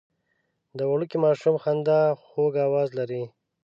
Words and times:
د 0.77 0.79
وړوکي 0.91 1.17
ماشوم 1.25 1.55
خندا 1.63 2.01
خوږ 2.27 2.53
اواز 2.67 2.89
لري. 2.99 3.23